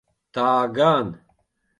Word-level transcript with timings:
Tā 0.37 0.45
gan. 0.77 1.11